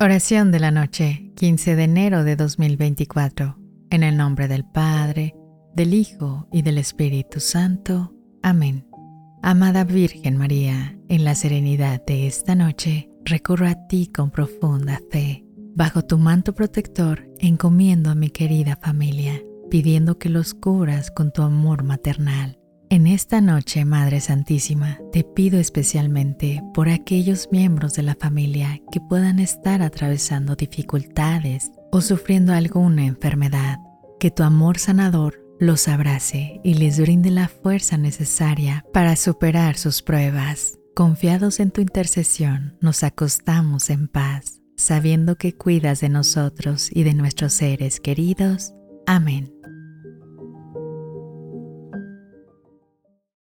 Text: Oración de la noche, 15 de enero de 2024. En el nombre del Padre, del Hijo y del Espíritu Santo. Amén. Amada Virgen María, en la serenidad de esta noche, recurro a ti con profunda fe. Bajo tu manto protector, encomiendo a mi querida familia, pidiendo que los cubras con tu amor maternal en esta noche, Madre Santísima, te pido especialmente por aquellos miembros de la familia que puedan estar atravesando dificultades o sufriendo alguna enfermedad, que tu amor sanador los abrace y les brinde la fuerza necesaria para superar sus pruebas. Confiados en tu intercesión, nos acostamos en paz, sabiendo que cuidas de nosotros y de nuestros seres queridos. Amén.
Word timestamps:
Oración 0.00 0.52
de 0.52 0.60
la 0.60 0.70
noche, 0.70 1.32
15 1.36 1.76
de 1.76 1.84
enero 1.84 2.24
de 2.24 2.36
2024. 2.36 3.56
En 3.90 4.02
el 4.02 4.16
nombre 4.16 4.48
del 4.48 4.64
Padre, 4.64 5.34
del 5.74 5.94
Hijo 5.94 6.48
y 6.52 6.62
del 6.62 6.78
Espíritu 6.78 7.40
Santo. 7.40 8.12
Amén. 8.42 8.86
Amada 9.42 9.84
Virgen 9.84 10.36
María, 10.36 10.98
en 11.08 11.24
la 11.24 11.34
serenidad 11.34 12.04
de 12.04 12.26
esta 12.26 12.54
noche, 12.54 13.08
recurro 13.24 13.66
a 13.66 13.86
ti 13.86 14.10
con 14.14 14.30
profunda 14.30 15.00
fe. 15.10 15.44
Bajo 15.74 16.02
tu 16.02 16.18
manto 16.18 16.54
protector, 16.54 17.28
encomiendo 17.38 18.10
a 18.10 18.14
mi 18.14 18.30
querida 18.30 18.76
familia, 18.76 19.42
pidiendo 19.70 20.18
que 20.18 20.28
los 20.28 20.54
cubras 20.54 21.10
con 21.10 21.32
tu 21.32 21.42
amor 21.42 21.82
maternal 21.82 22.58
en 22.94 23.08
esta 23.08 23.40
noche, 23.40 23.84
Madre 23.84 24.20
Santísima, 24.20 25.00
te 25.10 25.24
pido 25.24 25.58
especialmente 25.58 26.62
por 26.72 26.88
aquellos 26.88 27.48
miembros 27.50 27.94
de 27.94 28.04
la 28.04 28.14
familia 28.14 28.80
que 28.92 29.00
puedan 29.00 29.40
estar 29.40 29.82
atravesando 29.82 30.54
dificultades 30.54 31.72
o 31.90 32.00
sufriendo 32.00 32.52
alguna 32.52 33.04
enfermedad, 33.04 33.78
que 34.20 34.30
tu 34.30 34.44
amor 34.44 34.78
sanador 34.78 35.44
los 35.58 35.88
abrace 35.88 36.60
y 36.62 36.74
les 36.74 37.00
brinde 37.00 37.30
la 37.30 37.48
fuerza 37.48 37.98
necesaria 37.98 38.84
para 38.92 39.16
superar 39.16 39.76
sus 39.76 40.00
pruebas. 40.00 40.78
Confiados 40.94 41.58
en 41.58 41.72
tu 41.72 41.80
intercesión, 41.80 42.76
nos 42.80 43.02
acostamos 43.02 43.90
en 43.90 44.06
paz, 44.06 44.60
sabiendo 44.76 45.34
que 45.34 45.56
cuidas 45.56 46.00
de 46.00 46.10
nosotros 46.10 46.90
y 46.92 47.02
de 47.02 47.14
nuestros 47.14 47.54
seres 47.54 47.98
queridos. 47.98 48.72
Amén. 49.04 49.52